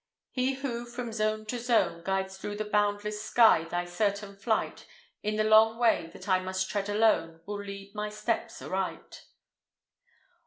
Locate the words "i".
6.27-6.39